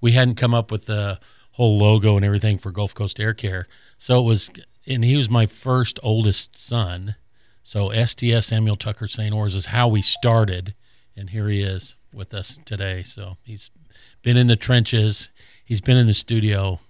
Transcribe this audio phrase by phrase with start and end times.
[0.00, 1.20] We hadn't come up with the
[1.52, 3.66] whole logo and everything for Gulf Coast Air Care.
[3.96, 4.50] So it was
[4.86, 7.16] and he was my first oldest son.
[7.62, 9.34] So STS Samuel Tucker St.
[9.34, 10.74] Ors is how we started,
[11.16, 13.02] and here he is with us today.
[13.04, 13.70] So he's
[14.22, 15.30] been in the trenches.
[15.64, 16.80] He's been in the studio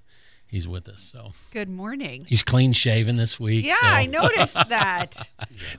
[0.54, 1.10] he's with us.
[1.12, 2.24] So good morning.
[2.28, 3.64] He's clean shaven this week.
[3.64, 3.86] Yeah, so.
[3.88, 5.16] I noticed that.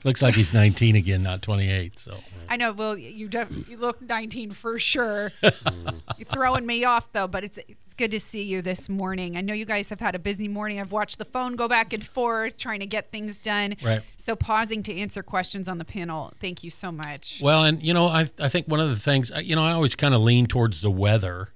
[0.04, 1.98] Looks like he's 19 again, not 28.
[1.98, 2.18] So
[2.48, 2.72] I know.
[2.72, 5.32] Well, you def- you look 19 for sure.
[5.42, 9.38] You're throwing me off though, but it's it's good to see you this morning.
[9.38, 10.78] I know you guys have had a busy morning.
[10.78, 13.76] I've watched the phone go back and forth trying to get things done.
[13.82, 14.02] Right.
[14.18, 16.34] So pausing to answer questions on the panel.
[16.38, 17.40] Thank you so much.
[17.42, 19.94] Well, and you know, I I think one of the things you know I always
[19.94, 21.48] kind of lean towards the weather.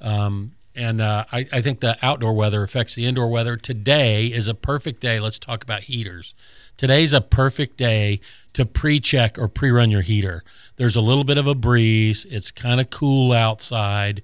[0.00, 3.56] Um, and uh, I, I, think the outdoor weather affects the indoor weather.
[3.56, 5.18] Today is a perfect day.
[5.18, 6.34] Let's talk about heaters.
[6.76, 8.20] Today's a perfect day
[8.52, 10.44] to pre-check or pre-run your heater.
[10.76, 12.24] There's a little bit of a breeze.
[12.30, 14.22] It's kind of cool outside.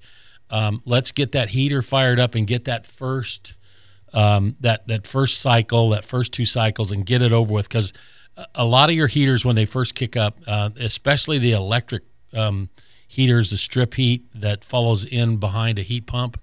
[0.49, 3.53] Um, let's get that heater fired up and get that first
[4.13, 7.67] um, that that first cycle, that first two cycles, and get it over with.
[7.67, 7.91] Because
[8.53, 12.69] a lot of your heaters, when they first kick up, uh, especially the electric um,
[13.07, 16.39] heaters, the strip heat that follows in behind a heat pump,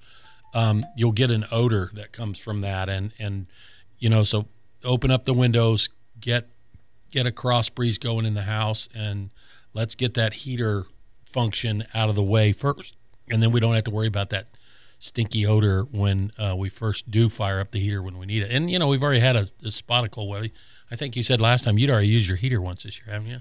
[0.54, 2.88] um, you'll get an odor that comes from that.
[2.88, 3.46] And and
[3.98, 4.46] you know, so
[4.84, 5.88] open up the windows,
[6.20, 6.48] get
[7.10, 9.30] get a cross breeze going in the house, and
[9.74, 10.84] let's get that heater
[11.30, 12.96] function out of the way first,
[13.30, 14.46] and then we don't have to worry about that
[14.98, 18.50] stinky odor when uh, we first do fire up the heater when we need it.
[18.50, 20.28] And you know, we've already had a, a spotticle.
[20.28, 20.44] Well,
[20.90, 23.28] I think you said last time you'd already used your heater once this year, haven't
[23.28, 23.40] you?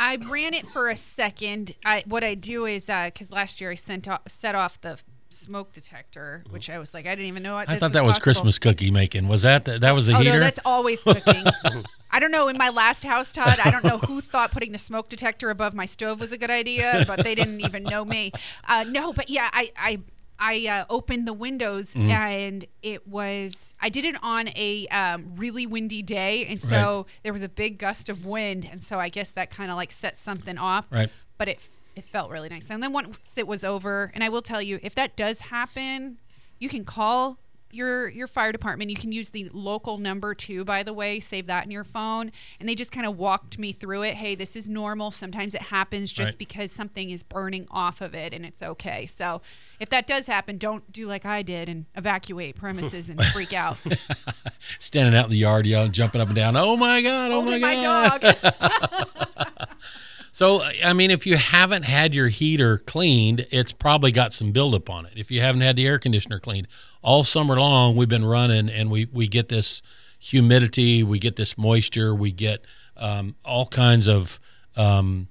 [0.00, 1.74] I ran it for a second.
[1.84, 4.98] I, what I do is because uh, last year I sent off, set off the
[5.28, 7.54] smoke detector, which I was like, I didn't even know.
[7.54, 9.28] What I thought that was Christmas cookie making.
[9.28, 10.32] Was that the, that was the oh, heater?
[10.32, 11.44] No, that's always cooking.
[12.10, 12.48] I don't know.
[12.48, 15.74] In my last house, Todd, I don't know who thought putting the smoke detector above
[15.74, 18.32] my stove was a good idea, but they didn't even know me.
[18.66, 20.00] Uh, no, but yeah, I I
[20.40, 22.10] I uh, opened the windows mm-hmm.
[22.10, 27.06] and it was I did it on a um, really windy day, and so right.
[27.22, 29.92] there was a big gust of wind, and so I guess that kind of like
[29.92, 30.86] set something off.
[30.90, 31.10] Right.
[31.36, 31.60] But it
[31.94, 32.70] it felt really nice.
[32.70, 36.16] And then once it was over, and I will tell you, if that does happen,
[36.58, 37.38] you can call
[37.72, 38.90] your your fire department.
[38.90, 41.20] You can use the local number too, by the way.
[41.20, 42.32] Save that in your phone.
[42.58, 44.14] And they just kind of walked me through it.
[44.14, 45.10] Hey, this is normal.
[45.10, 46.38] Sometimes it happens just right.
[46.38, 49.06] because something is burning off of it, and it's okay.
[49.06, 49.42] So
[49.78, 53.78] if that does happen, don't do like I did and evacuate premises and freak out.
[54.78, 56.56] Standing out in the yard, yelling, jumping up and down.
[56.56, 57.30] Oh my god!
[57.30, 58.22] Oh my god!
[58.22, 59.26] My dog.
[60.40, 64.88] So, I mean, if you haven't had your heater cleaned, it's probably got some buildup
[64.88, 65.12] on it.
[65.14, 66.66] If you haven't had the air conditioner cleaned,
[67.02, 69.82] all summer long we've been running and we, we get this
[70.18, 72.64] humidity, we get this moisture, we get
[72.96, 74.40] um, all kinds of
[74.76, 75.28] um,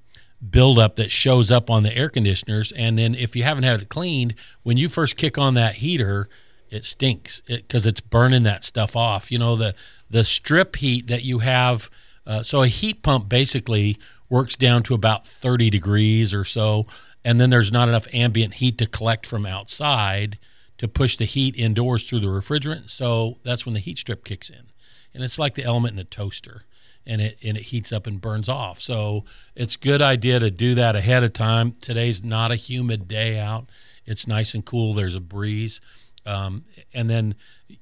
[0.48, 2.72] buildup that shows up on the air conditioners.
[2.74, 6.30] And then if you haven't had it cleaned, when you first kick on that heater,
[6.70, 9.32] it stinks because it, it's burning that stuff off.
[9.32, 9.74] You know, the,
[10.08, 11.90] the strip heat that you have.
[12.28, 13.98] Uh, so a heat pump basically
[14.30, 16.86] works down to about 30 degrees or so.
[17.24, 20.38] And then there's not enough ambient heat to collect from outside
[20.78, 22.90] to push the heat indoors through the refrigerant.
[22.90, 24.72] So that's when the heat strip kicks in.
[25.14, 26.62] And it's like the element in a toaster
[27.06, 28.80] and it and it heats up and burns off.
[28.80, 31.74] So it's good idea to do that ahead of time.
[31.82, 33.70] Today's not a humid day out.
[34.06, 34.94] It's nice and cool.
[34.94, 35.82] There's a breeze.
[36.26, 37.36] Um, and then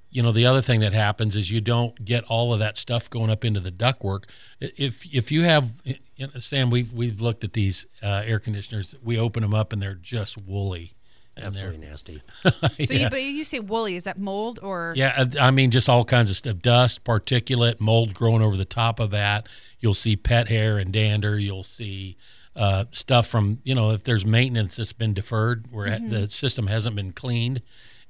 [0.10, 3.10] you know, the other thing that happens is you don't get all of that stuff
[3.10, 4.24] going up into the ductwork.
[4.60, 8.96] If if you have, you know, Sam, we've we've looked at these uh, air conditioners.
[9.04, 10.94] We open them up and they're just woolly.
[11.36, 12.22] and they're- Absolutely nasty.
[12.86, 13.96] So you, but you say woolly.
[13.96, 14.94] Is that mold or?
[14.96, 18.66] Yeah, uh, I mean, just all kinds of stuff dust, particulate, mold growing over the
[18.66, 19.48] top of that.
[19.80, 21.38] You'll see pet hair and dander.
[21.38, 22.18] You'll see
[22.56, 26.66] uh, stuff from, you know, if there's maintenance that's been deferred where it- the system
[26.68, 27.62] hasn't been cleaned.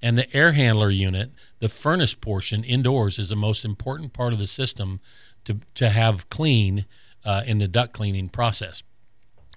[0.02, 4.40] And the air handler unit, the furnace portion indoors, is the most important part of
[4.40, 5.00] the system
[5.46, 6.86] to, to have clean
[7.26, 8.84] uh, in the duct cleaning process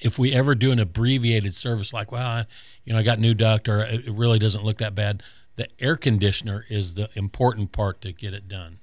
[0.00, 2.46] if we ever do an abbreviated service like, well, I,
[2.84, 5.22] you know, I got new duct or it really doesn't look that bad,
[5.56, 8.80] the air conditioner is the important part to get it done.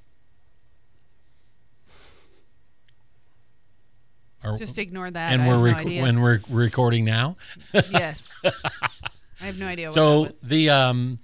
[4.57, 5.33] Just ignore that.
[5.33, 7.36] and I we're have no when we're recording now.
[7.74, 8.25] yes.
[8.45, 9.88] I have no idea.
[9.88, 11.19] What so the um,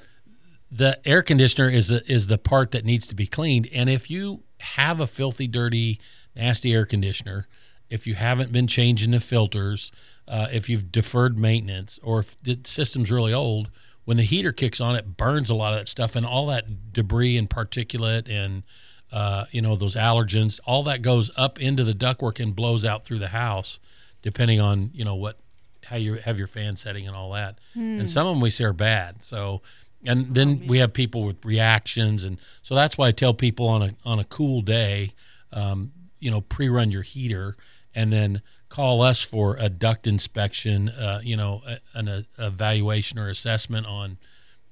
[0.75, 3.69] the air conditioner is the, is the part that needs to be cleaned.
[3.73, 5.99] And if you have a filthy, dirty,
[6.35, 7.47] nasty air conditioner,
[7.89, 9.91] if you haven't been changing the filters,
[10.27, 13.69] uh, if you've deferred maintenance, or if the system's really old,
[14.05, 16.91] when the heater kicks on, it burns a lot of that stuff, and all that
[16.91, 18.63] debris and particulate and
[19.11, 23.05] uh, you know those allergens, all that goes up into the ductwork and blows out
[23.05, 23.79] through the house,
[24.23, 25.37] depending on you know what
[25.85, 27.59] how you have your fan setting and all that.
[27.99, 29.23] And some of them we see are bad.
[29.23, 29.61] So,
[30.05, 33.81] and then we have people with reactions, and so that's why I tell people on
[33.81, 35.13] a on a cool day,
[35.51, 37.55] um, you know, pre-run your heater,
[37.95, 40.89] and then call us for a duct inspection.
[40.89, 44.17] Uh, you know, a, an a, evaluation or assessment on,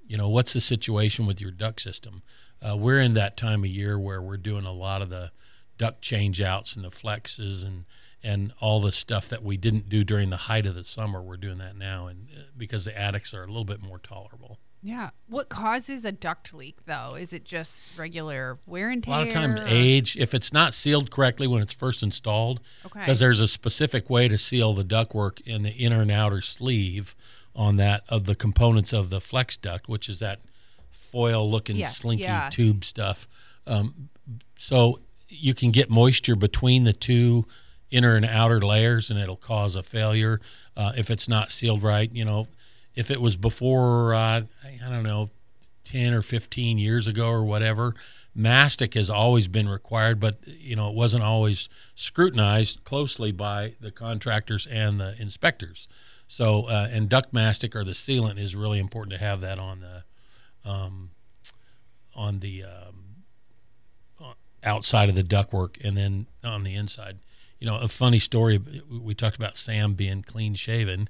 [0.07, 2.23] you know, what's the situation with your duct system.
[2.61, 5.31] Uh, we're in that time of year where we're doing a lot of the
[5.77, 7.85] duct change outs and the flexes and
[8.23, 11.37] and all the stuff that we didn't do during the height of the summer we're
[11.37, 15.11] doing that now and uh, because the attics are a little bit more tolerable yeah.
[15.27, 17.15] What causes a duct leak though?
[17.15, 19.13] Is it just regular wear and tear?
[19.13, 22.59] a lot of times or- age if it's not sealed correctly when it's first installed
[22.85, 22.99] Okay.
[22.99, 27.15] because there's a specific way to seal the ductwork in the inner and outer sleeve
[27.55, 30.39] on that of the components of the flex duct which is that
[30.89, 32.49] foil looking Yeah, slinky yeah.
[32.51, 33.27] tube stuff
[33.67, 34.09] um,
[34.57, 34.99] so
[35.29, 37.45] you can get moisture between the two
[37.89, 40.39] inner and outer layers and it'll cause a failure
[40.77, 42.47] uh, if it's not sealed right you know
[42.95, 45.29] if it was before uh, i don't know
[45.83, 47.95] 10 or 15 years ago or whatever
[48.33, 53.91] mastic has always been required but you know it wasn't always scrutinized closely by the
[53.91, 55.87] contractors and the inspectors
[56.27, 59.81] so uh, and duct mastic or the sealant is really important to have that on
[59.81, 60.03] the
[60.69, 61.11] um,
[62.15, 63.23] on the um,
[64.21, 64.33] uh,
[64.63, 67.19] outside of the ductwork and then on the inside.
[67.59, 68.59] You know, a funny story.
[68.89, 71.09] We talked about Sam being clean shaven.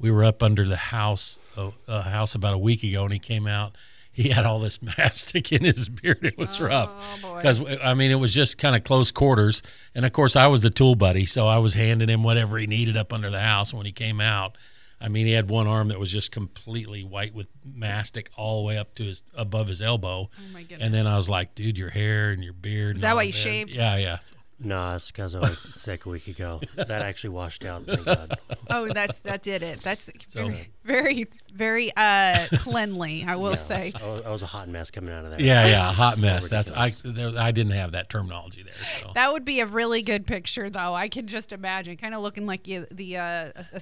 [0.00, 3.18] We were up under the house, a, a house about a week ago, and he
[3.18, 3.76] came out.
[4.12, 6.24] He had all this mastic in his beard.
[6.24, 7.36] It was rough Oh boy.
[7.36, 9.62] because I mean it was just kind of close quarters.
[9.94, 12.66] And of course, I was the tool buddy, so I was handing him whatever he
[12.66, 13.70] needed up under the house.
[13.70, 14.56] And when he came out,
[15.00, 18.66] I mean, he had one arm that was just completely white with mastic all the
[18.66, 20.28] way up to his above his elbow.
[20.32, 20.80] Oh my goodness.
[20.84, 22.96] And then I was like, dude, your hair and your beard.
[22.96, 23.74] Is and that why you that." shaved?
[23.74, 24.18] Yeah, yeah.
[24.62, 26.60] No, it's because I was sick a week ago.
[26.76, 27.84] That actually washed out.
[27.86, 28.38] Thank God.
[28.68, 29.80] oh, that's that did it.
[29.82, 33.24] That's So- very, very, very uh, cleanly.
[33.26, 33.92] I will No, say.
[33.98, 35.40] I was, I was a hot mess coming out of there.
[35.40, 36.48] Yeah, yeah, It hot mess.
[36.48, 36.90] That's I.
[37.04, 38.74] There, I didn't have that terminology there.
[39.00, 40.94] So That would be a really good picture, though.
[40.94, 43.22] I can just imagine, kind of looking like you, the uh,
[43.56, 43.80] a- a-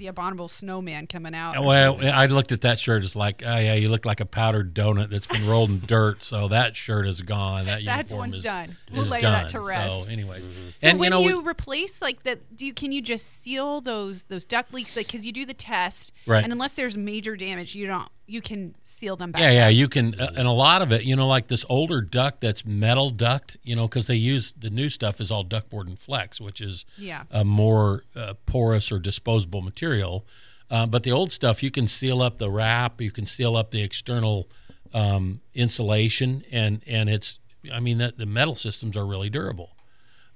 [0.00, 1.62] the abominable snowman coming out.
[1.62, 2.08] well, something.
[2.08, 3.04] I looked at that shirt.
[3.04, 6.22] It's like, oh yeah, you look like a powdered donut that's been rolled in dirt.
[6.22, 7.66] So that shirt is gone.
[7.66, 8.76] That That's uniform one's is done.
[8.90, 9.32] We'll is lay done.
[9.32, 10.04] that to rest.
[10.04, 10.70] So, anyways, mm-hmm.
[10.70, 13.80] So and when you you, we- replace like that, do you can you just seal
[13.82, 14.96] those those duct leaks?
[14.96, 16.42] Like because you do the test, Right.
[16.42, 19.42] And unless there's major damage, you don't you can seal them back.
[19.42, 22.00] Yeah, yeah, you can, uh, and a lot of it, you know, like this older
[22.00, 25.86] duct that's metal duct, you know, because they use the new stuff is all ductboard
[25.88, 27.24] and flex, which is Yeah.
[27.30, 30.24] a more uh, porous or disposable material.
[30.70, 33.72] Uh, but the old stuff, you can seal up the wrap, you can seal up
[33.72, 34.48] the external
[34.94, 37.38] um, insulation, and and it's,
[37.72, 39.76] I mean, the, the metal systems are really durable.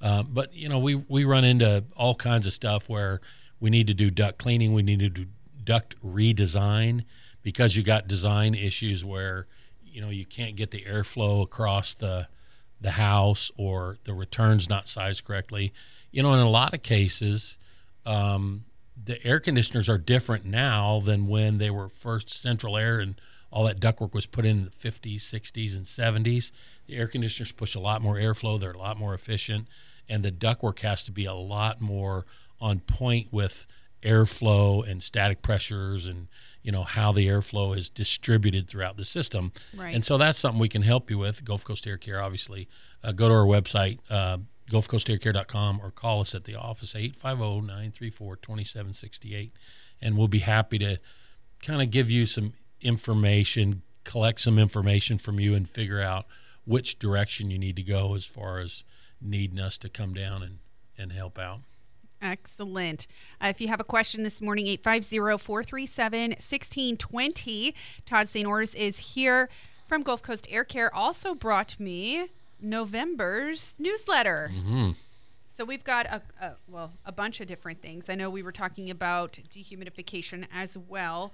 [0.00, 3.20] Uh, but you know, we we run into all kinds of stuff where
[3.60, 5.26] we need to do duct cleaning, we need to do
[5.62, 7.04] duct redesign
[7.44, 9.46] because you got design issues where
[9.84, 12.26] you know you can't get the airflow across the
[12.80, 15.72] the house or the returns not sized correctly.
[16.10, 17.56] You know, in a lot of cases,
[18.04, 18.64] um,
[19.02, 23.20] the air conditioners are different now than when they were first central air and
[23.50, 26.50] all that ductwork was put in, in the 50s, 60s, and 70s.
[26.86, 29.68] The air conditioners push a lot more airflow, they're a lot more efficient,
[30.08, 32.26] and the ductwork has to be a lot more
[32.60, 33.66] on point with
[34.04, 36.28] airflow and static pressures and
[36.62, 39.52] you know how the airflow is distributed throughout the system.
[39.76, 39.94] Right.
[39.94, 41.44] And so that's something we can help you with.
[41.44, 42.68] Gulf Coast Air Care, obviously.
[43.02, 44.38] Uh, go to our website, uh,
[44.70, 49.52] gulfcoastaircare.com, or call us at the office, 850 934 2768.
[50.00, 50.98] And we'll be happy to
[51.62, 56.26] kind of give you some information, collect some information from you, and figure out
[56.64, 58.84] which direction you need to go as far as
[59.20, 60.58] needing us to come down and,
[60.96, 61.60] and help out.
[62.24, 63.06] Excellent.
[63.40, 67.74] Uh, if you have a question this morning, 850 437 1620.
[68.06, 68.46] Todd St.
[68.46, 69.50] Ors is here
[69.86, 70.92] from Gulf Coast Air Care.
[70.94, 72.28] Also brought me
[72.62, 74.50] November's newsletter.
[74.52, 74.92] Mm-hmm.
[75.48, 78.08] So we've got a, a well a bunch of different things.
[78.08, 81.32] I know we were talking about dehumidification as well,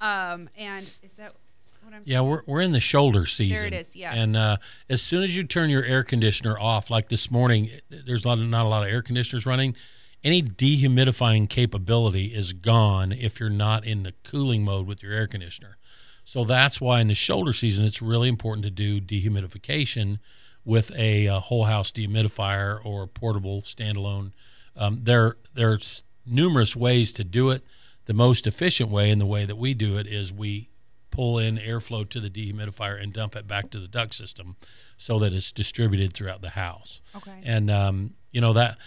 [0.00, 1.34] um, and is that
[1.82, 2.02] what I'm?
[2.04, 2.30] Yeah, saying?
[2.30, 3.56] we're, we're in the shoulder season.
[3.56, 4.12] There it is, yeah.
[4.12, 4.56] And uh,
[4.90, 8.40] as soon as you turn your air conditioner off, like this morning, there's a lot
[8.40, 9.74] of, not a lot of air conditioners running.
[10.24, 15.26] Any dehumidifying capability is gone if you're not in the cooling mode with your air
[15.26, 15.78] conditioner.
[16.24, 20.18] So that's why in the shoulder season, it's really important to do dehumidification
[20.64, 24.30] with a, uh whole house dehumidifier or a portable standalone.
[24.76, 27.64] Um, there, there's numerous ways to do it.
[28.06, 30.70] The most efficient way, and the way that we do it, is we
[31.10, 34.56] pull in airflow to the dehumidifier and dump it back to the duct system,
[34.96, 37.02] so that it's distributed throughout the house.
[37.14, 37.40] Okay.
[37.44, 38.78] And um, you know that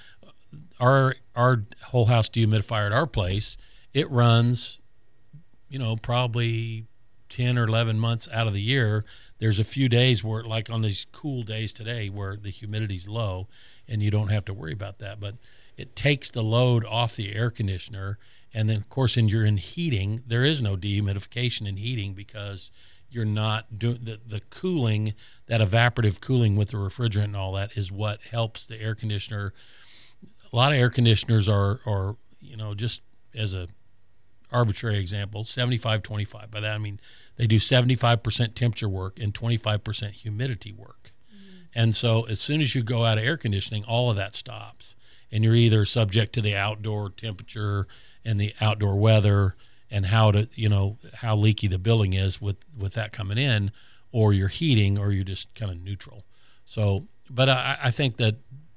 [0.79, 3.57] our our whole house dehumidifier at our place,
[3.93, 4.79] it runs,
[5.69, 6.85] you know, probably
[7.29, 9.05] ten or eleven months out of the year.
[9.39, 13.47] There's a few days where, like on these cool days today, where the humidity's low,
[13.87, 15.19] and you don't have to worry about that.
[15.19, 15.35] But
[15.77, 18.17] it takes the load off the air conditioner,
[18.53, 22.71] and then of course, in you're in heating, there is no dehumidification in heating because
[23.09, 25.13] you're not doing the, the cooling,
[25.47, 29.53] that evaporative cooling with the refrigerant and all that is what helps the air conditioner
[30.51, 33.03] a lot of air conditioners are are you know just
[33.35, 33.67] as a
[34.51, 36.99] arbitrary example 75 25 by that i mean
[37.37, 41.11] they do 75% temperature work and 25% humidity work.
[41.29, 41.63] Mm-hmm.
[41.75, 44.95] And so as soon as you go out of air conditioning all of that stops.
[45.31, 47.87] And you're either subject to the outdoor temperature
[48.23, 49.55] and the outdoor weather
[49.91, 53.71] and how to you know how leaky the building is with with that coming in
[54.11, 56.23] or you're heating or you're just kind of neutral.
[56.63, 58.35] So but i, I think that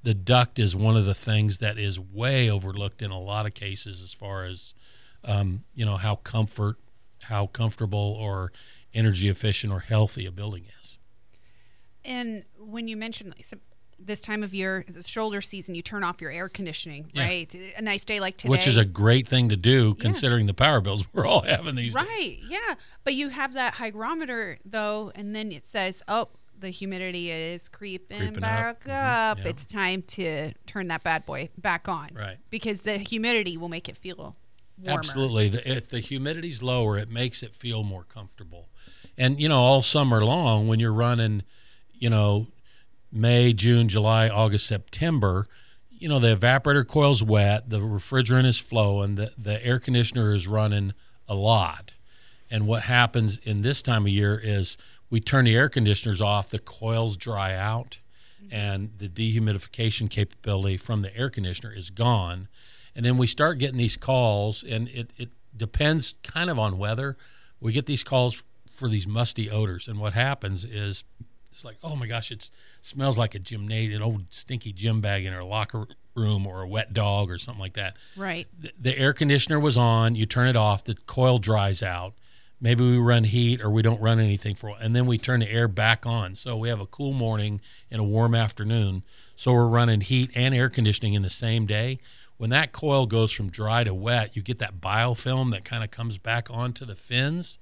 [0.08, 3.52] the duct is one of the things that is way overlooked in a lot of
[3.52, 4.72] cases as far as
[5.24, 6.76] um, you know how comfort
[7.24, 8.50] how comfortable or
[8.94, 10.96] energy efficient or healthy a building is
[12.04, 13.60] And when you mentioned like, some-
[14.00, 17.24] this time of year, the shoulder season, you turn off your air conditioning, Yeah.
[17.24, 17.54] right?
[17.76, 18.48] A nice day like today.
[18.48, 21.94] which is a great thing to do considering the power bills we're all having these
[21.94, 22.38] days right.
[22.48, 26.28] Yeah, but you have that hygrometer though, and then it says, "Oh,
[26.60, 28.40] the humidity is creeping, Creeping up.
[28.42, 29.30] back Mhm.
[29.32, 29.38] up.
[29.38, 29.48] Yeah.
[29.48, 32.38] It's time to turn that bad boy back on." Right.
[32.50, 34.36] Because the humidity will make it feel
[34.78, 34.98] warmer.
[34.98, 35.48] Absolutely.
[35.48, 38.68] The, if the humidity's lower, it makes it feel more comfortable.
[39.16, 41.42] And, you know, all summer long, when you're running,
[41.92, 42.46] you know,
[43.10, 45.48] May, June, July, August, September,
[45.90, 50.46] you know, the evaporator coil's wet, the refrigerant is flowing, the, the air conditioner is
[50.46, 50.92] running
[51.26, 51.94] a lot.
[52.50, 54.78] And what happens in this time of year is
[55.10, 57.98] we turn the air conditioners off, the coils dry out,
[58.42, 58.54] mm-hmm.
[58.54, 62.48] and the dehumidification capability from the air conditioner is gone.
[62.94, 67.16] And then we start getting these calls, and it, it depends kind of on weather.
[67.60, 69.88] We get these calls for these musty odors.
[69.88, 71.04] And what happens is
[71.50, 72.50] it's like, oh my gosh, it
[72.82, 76.68] smells like a gymnasium, an old stinky gym bag in our locker room or a
[76.68, 78.46] wet dog or something like that Right.
[78.58, 80.14] the, the air conditioner was on.
[80.14, 82.14] You turn it off, the coil dries out.
[82.60, 85.50] Maybe we run heat or we don't run anything for and then we turn the
[85.50, 86.34] air back on.
[86.34, 87.60] So we have a cool morning
[87.90, 89.04] and a warm afternoon.
[89.36, 92.00] So we're running heat and air conditioning in the same day.
[92.36, 95.90] When that coil goes from dry to wet, you get that biofilm that kind of
[95.90, 97.58] comes back onto the fins.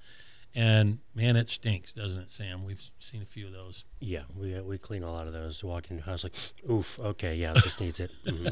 [0.55, 2.65] And man, it stinks, doesn't it, Sam?
[2.65, 3.85] We've seen a few of those.
[4.01, 5.63] Yeah, we uh, we clean a lot of those.
[5.63, 6.35] Walk in the house like,
[6.71, 8.11] oof, okay, yeah, this needs it.
[8.27, 8.49] hmm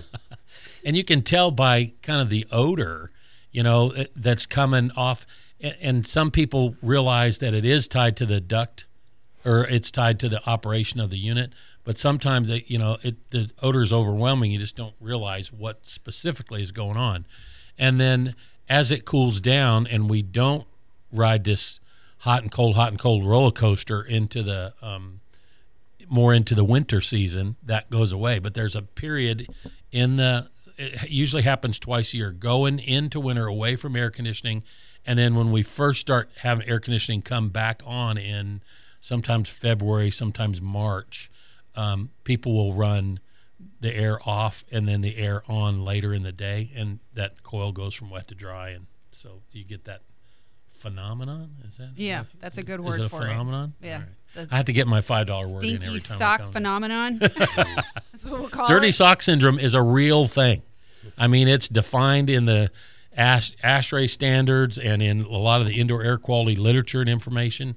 [0.85, 3.11] and you can tell by kind of the odor,
[3.51, 5.27] you know, that's coming off.
[5.61, 8.87] And, some people realize that it is tied to the duct,
[9.45, 11.53] or it's tied to the operation of the unit.
[11.85, 14.51] But sometimes, you know, it the odor is overwhelming.
[14.51, 17.27] You just don't realize what specifically is going on.
[17.79, 18.35] And then
[18.69, 20.67] as it cools down, and we don't
[21.13, 21.81] ride this
[22.19, 25.21] hot and cold, hot and cold roller coaster into the um,
[26.09, 28.39] more into the winter season, that goes away.
[28.39, 29.49] But there's a period
[29.93, 34.65] in the it usually happens twice a year, going into winter away from air conditioning,
[35.07, 38.63] and then when we first start having air conditioning come back on in
[39.01, 41.31] sometimes February, sometimes March,
[41.77, 43.21] um, people will run
[43.81, 47.73] the air off and then the air on later in the day, and that coil
[47.73, 50.01] goes from wet to dry, and so you get that
[50.69, 51.51] phenomenon.
[51.67, 52.95] Is that Yeah, that's a good word.
[52.95, 53.29] is it a for it.
[53.29, 53.75] phenomenon?
[53.83, 53.95] Yeah.
[54.37, 54.49] All right.
[54.51, 56.17] I have to get my five dollar word in every time.
[56.17, 57.19] I sock phenomenon.
[57.21, 57.37] That's
[58.27, 58.95] what we'll call Dirty it.
[58.95, 60.63] sock syndrome is a real thing.
[61.17, 62.71] I mean, it's defined in the
[63.17, 67.77] ash, ASHRAE standards and in a lot of the indoor air quality literature and information.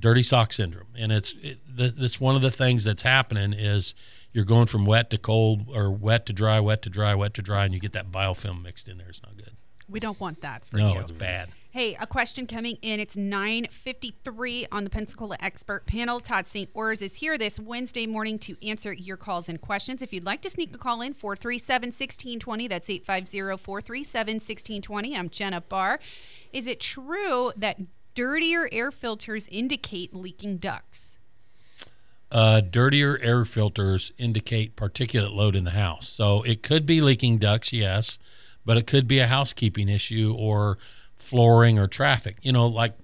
[0.00, 3.96] Dirty sock syndrome, and it's it, th- that's one of the things that's happening is
[4.32, 7.42] you're going from wet to cold or wet to dry, wet to dry, wet to
[7.42, 9.08] dry, and you get that biofilm mixed in there.
[9.08, 9.54] It's not good.
[9.88, 11.00] We don't want that for no, you.
[11.00, 11.48] it's bad.
[11.78, 12.98] Hey, a question coming in.
[12.98, 16.18] It's 9:53 on the Pensacola Expert Panel.
[16.18, 16.68] Todd St.
[16.74, 20.02] Ors is here this Wednesday morning to answer your calls and questions.
[20.02, 22.68] If you'd like to sneak a call in, 437-1620.
[22.68, 25.16] That's 850-437-1620.
[25.16, 26.00] I'm Jenna Barr.
[26.52, 27.78] Is it true that
[28.12, 31.20] dirtier air filters indicate leaking ducts?
[32.32, 36.08] uh, dirtier air filters indicate particulate load in the house.
[36.08, 38.18] So it could be leaking ducts, yes,
[38.64, 40.76] but it could be a housekeeping issue or
[41.18, 42.36] flooring or traffic.
[42.42, 42.94] You know, like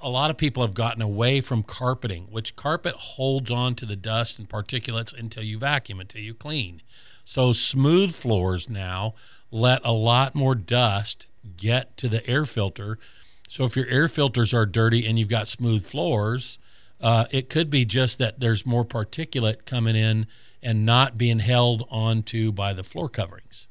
[0.00, 3.96] a lot of people have gotten away from carpeting, which carpet holds on to the
[3.96, 6.82] dust and particulates until you vacuum, until you clean.
[7.24, 9.14] So smooth floors now
[9.50, 11.26] let a lot more dust
[11.56, 12.98] get to the air filter.
[13.48, 16.58] So if your air filters are dirty and you've got smooth floors,
[17.00, 20.26] uh, it could be just that there's more particulate coming in
[20.62, 23.66] and not being held onto by the floor coverings.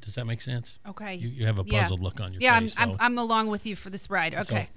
[0.00, 0.78] Does that make sense?
[0.88, 1.14] Okay.
[1.16, 1.82] You, you have a Yeah.
[1.82, 2.74] puzzled look on your yeah, face.
[2.78, 4.34] I'm, so- I'm, I'm along with you for this ride.
[4.34, 4.68] Okay.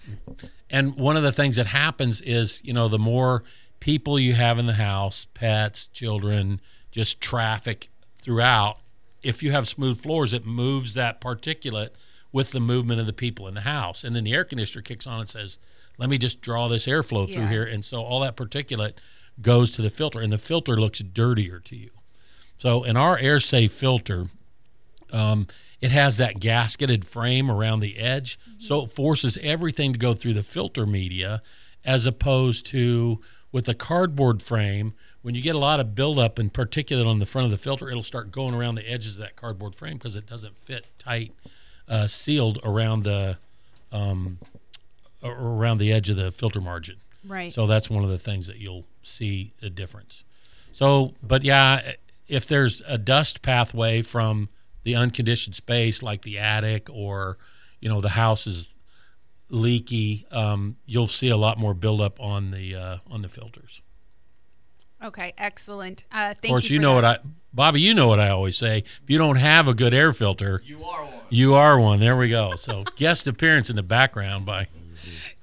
[0.70, 3.44] and one of the things that happens is, you know, the more
[3.80, 6.60] people you have in the house, pets, children,
[6.92, 7.90] just traffic
[8.22, 8.80] throughout,
[9.24, 11.90] if you have smooth floors, it moves that particulate
[12.32, 14.04] with the movement of the people in the house.
[14.04, 15.58] And then the air conditioner kicks on and says,
[15.98, 17.50] let me just draw this airflow through Yeah.
[17.50, 17.64] here.
[17.64, 18.94] And so all that particulate
[19.42, 21.92] goes to the filter, and the filter looks dirtier to you.
[22.58, 24.28] So in our air safe filter,
[25.14, 25.48] um,
[25.82, 30.34] it has that gasketed frame around the edge, so it forces everything to go through
[30.34, 31.42] the filter media,
[31.86, 34.94] as opposed to with a cardboard frame.
[35.22, 37.90] When you get a lot of buildup and particulate on the front of the filter,
[37.90, 41.34] it'll start going around the edges of that cardboard frame because it doesn't fit tight,
[41.88, 43.38] uh, sealed around the
[43.92, 44.40] um,
[45.24, 46.98] around the edge of the filter margin.
[47.26, 47.52] Right.
[47.52, 50.24] So that's one of the things that you'll see a difference.
[50.72, 51.94] So, but yeah,
[52.28, 54.50] if there's a dust pathway from
[54.88, 57.38] the unconditioned space, like the attic or,
[57.82, 58.74] you know, the house is
[59.50, 63.82] leaky, um, you'll see a lot more buildup on the uh, on the filters.
[65.04, 65.34] okay.
[65.38, 66.04] Excellent.
[66.12, 66.76] Uh, thank of course, you.
[66.76, 67.20] you, for know that.
[67.22, 67.82] what I, Bobby.
[67.82, 68.80] You know what I always say.
[69.04, 71.14] If you don't have a good air filter, You are one.
[71.30, 72.00] you are one.
[72.00, 72.56] There we go.
[72.56, 74.77] So, guest appearance in the background by Bobby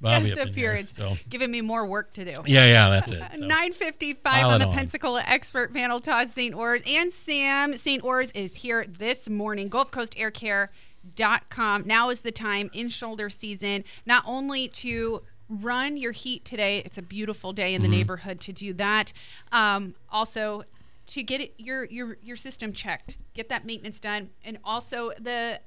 [0.05, 0.71] Guest up in here.
[0.71, 0.97] appearance.
[0.97, 2.33] So, Giving me more work to do.
[2.47, 3.23] yeah, yeah, that's it.
[3.35, 3.47] So.
[3.47, 4.75] 955 on the on.
[4.75, 6.01] Pensacola expert panel.
[6.01, 6.55] Todd St.
[6.55, 8.03] Ors and Sam St.
[8.05, 9.69] Ors is here this morning.
[9.69, 11.87] Gulf Coast Air Care.com.
[11.87, 16.97] Now is the time in shoulder season, not only to run your heat today, it's
[16.99, 17.91] a beautiful day in Mm-hmm.
[17.91, 19.13] the neighborhood to do that.
[19.53, 20.65] Um, also,
[21.09, 25.61] to get it, your your your system checked, get that maintenance done, and also the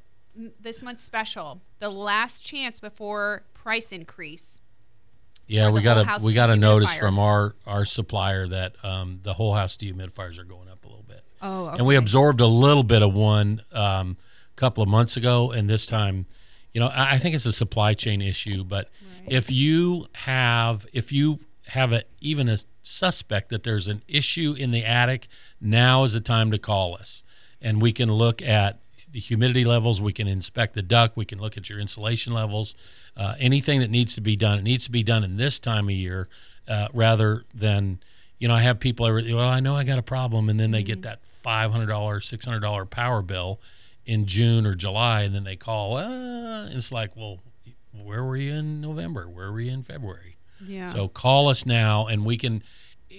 [0.60, 4.62] this month's special, the last chance before price increase.
[5.46, 9.34] Yeah, we got a we got a notice from our our supplier that um, the
[9.34, 12.84] whole house dehumidifiers are going up a little bit, Oh, and we absorbed a little
[12.84, 14.16] bit of one um,
[14.52, 16.26] a couple of months ago, and this time,
[16.74, 18.64] you know, I, I think it's a supply chain issue.
[18.64, 18.90] But
[19.28, 24.72] if you have if you have a even a suspect that there's an issue in
[24.72, 25.28] the attic,
[25.60, 27.22] now is the time to call us,
[27.62, 28.80] and we can look at
[29.12, 30.02] the humidity levels.
[30.02, 31.16] We can inspect the duct.
[31.16, 32.76] We can look at your insulation levels.
[33.16, 35.86] Uh, anything that needs to be done, it needs to be done in this time
[35.86, 36.28] of year,
[36.68, 38.00] uh, rather than,
[38.38, 39.34] you know, I have people every.
[39.34, 42.28] Well, I know I got a problem, and then they get that five hundred dollars,
[42.28, 43.60] six hundred dollar power bill
[44.06, 45.98] in June or July, and then they call.
[45.98, 47.40] Uh, it's like, well,
[48.04, 49.28] where were you in November?
[49.28, 50.38] Where were you in February?
[50.64, 50.86] Yeah.
[50.86, 52.62] So call us now, and we can.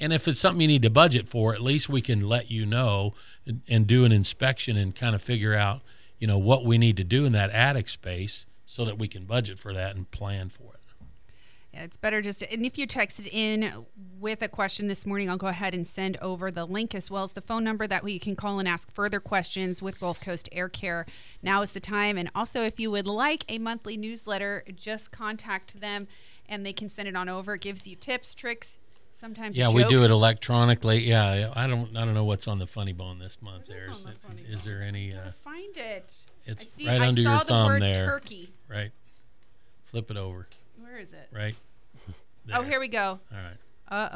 [0.01, 2.67] And if it's something you need to budget for, at least we can let you
[2.67, 3.15] know
[3.47, 5.81] and, and do an inspection and kind of figure out,
[6.19, 9.25] you know, what we need to do in that attic space so that we can
[9.25, 10.79] budget for that and plan for it.
[11.73, 13.87] Yeah, it's better just and if you texted in
[14.19, 17.25] with a question this morning, I'll go ahead and send over the link as well
[17.25, 20.21] as the phone number that way you can call and ask further questions with Gulf
[20.21, 21.05] Coast Air Care.
[21.43, 22.17] Now is the time.
[22.17, 26.09] And also if you would like a monthly newsletter, just contact them
[26.49, 27.55] and they can send it on over.
[27.55, 28.79] It gives you tips, tricks,
[29.19, 31.01] sometimes Yeah, we do it electronically.
[31.01, 33.69] Yeah, I don't, I don't know what's on the funny bone this month.
[33.69, 35.15] What is There on is, the it, is there any?
[35.15, 36.15] Uh, Find it.
[36.45, 38.07] it's see right I under your the thumb there.
[38.07, 38.53] turkey.
[38.69, 38.91] Right.
[39.85, 40.47] Flip it over.
[40.81, 41.29] Where is it?
[41.33, 41.57] Right.
[42.51, 43.21] Oh, here we go.
[43.31, 43.57] All right.
[43.91, 44.09] Uh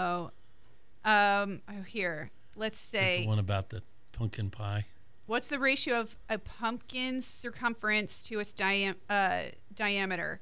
[1.04, 1.10] oh.
[1.10, 2.30] Um oh here.
[2.56, 4.86] Let's Is say the one about the pumpkin pie.
[5.26, 10.40] What's the ratio of a pumpkin's circumference to its diam- uh, diameter?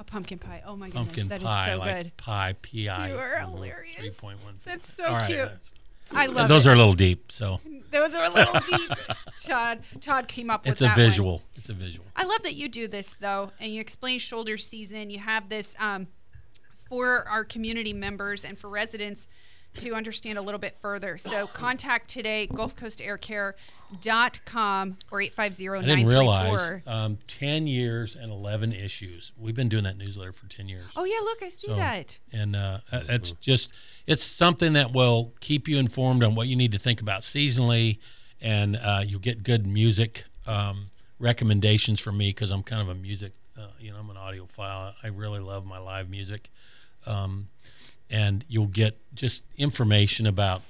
[0.00, 0.62] A pumpkin pie.
[0.66, 2.16] Oh my goodness, Pumpkin that is pie, so like good.
[2.16, 3.10] pie, P I.
[3.10, 3.96] You are hilarious.
[3.96, 4.54] Three point one.
[4.64, 5.50] That's so cute.
[6.12, 6.70] I love Those it.
[6.70, 7.60] are a little deep, so
[7.92, 8.90] Those are a little deep.
[9.44, 10.70] Todd, Todd came up with that.
[10.72, 10.96] it's a that one.
[10.96, 11.42] visual.
[11.54, 12.06] It's a visual.
[12.16, 15.10] I love that you do this though, and you explain shoulder season.
[15.10, 16.06] You have this um,
[16.88, 19.28] for our community members and for residents
[19.78, 21.16] to understand a little bit further.
[21.18, 29.32] So contact today, GulfCoastAirCare.com or 850 I didn't realize um, ten years and eleven issues.
[29.36, 30.84] We've been doing that newsletter for ten years.
[30.96, 32.18] Oh yeah, look, I see So- that.
[32.32, 33.72] and uh, uh, it's just
[34.06, 37.98] it's something that will keep you informed on what you need to think about seasonally,
[38.40, 42.94] and uh, you'll get good music um, recommendations from me because I'm kind of a
[42.94, 44.94] music, uh, you know, I'm an audiophile.
[45.02, 46.50] I really love my live music,
[47.06, 47.48] um,
[48.10, 50.62] and you'll get just information about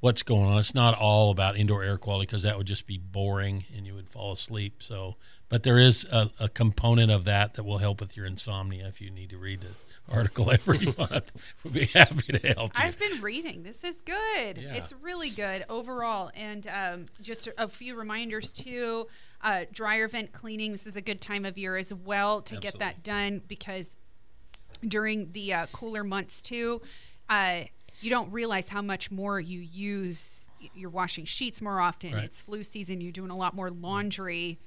[0.00, 0.58] what's going on.
[0.58, 3.94] It's not all about indoor air quality because that would just be boring and you
[3.94, 4.82] would fall asleep.
[4.82, 5.16] So,
[5.48, 9.00] but there is a, a component of that that will help with your insomnia if
[9.00, 9.68] you need to read the
[10.14, 11.32] article every month.
[11.64, 12.84] We'll be happy to help you.
[12.84, 13.62] I've been reading.
[13.62, 14.58] This is good.
[14.58, 14.74] Yeah.
[14.74, 16.30] It's really good overall.
[16.34, 19.06] And um, just a, few reminders too.
[19.40, 20.72] Uh, dryer vent cleaning.
[20.72, 23.90] This is a good time of year as well to get that done because
[24.86, 26.82] during the uh, cooler months too,
[27.28, 27.62] uh,
[28.00, 30.48] you don't realize how much more you use.
[30.74, 32.12] You're washing sheets more often.
[32.12, 32.24] Right.
[32.24, 33.00] It's flu season.
[33.00, 34.58] You're doing a lot more laundry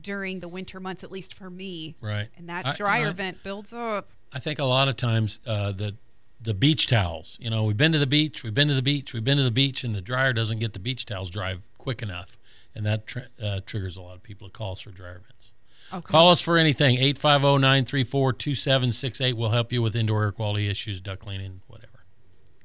[0.00, 1.96] during the winter months, at least for me.
[2.00, 2.28] Right.
[2.36, 4.08] And that I- dryer I- vent builds up.
[4.32, 5.96] I think a lot of times uh, the
[6.40, 7.36] the beach towels.
[7.40, 9.42] You know, we've been to the beach, we've been to the beach, we've been to
[9.42, 12.38] the beach, and the dryer doesn't get the beach towels dry quick enough,
[12.76, 15.37] and that tr- uh, triggers a lot of people to call us for dryer vents.
[15.92, 16.10] Okay.
[16.10, 19.34] Call us for anything 850-934-2768.
[19.34, 22.04] We'll help you with indoor air quality issues, duct cleaning, whatever.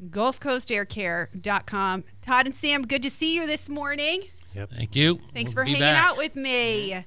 [0.09, 2.03] GulfCoastAirCare.com.
[2.21, 4.23] Todd and Sam, good to see you this morning.
[4.55, 4.69] Yep.
[4.71, 5.19] Thank you.
[5.33, 6.11] Thanks We'll for hanging back.
[6.11, 7.05] out with me.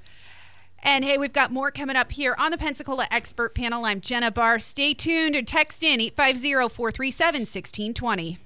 [0.83, 3.85] And hey, we've got more coming up here on the Pensacola Expert Panel.
[3.85, 4.59] I'm Jenna Barr.
[4.59, 8.39] Stay tuned or text in 850 437 1620.